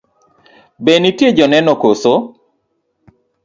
[0.83, 2.13] Be nitie joneno koso?